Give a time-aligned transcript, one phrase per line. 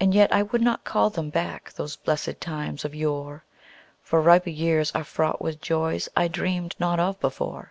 [0.00, 3.44] And yet I would not call them back, those blessed times of yore,
[4.02, 7.70] For riper years are fraught with joys I dreamed not of before.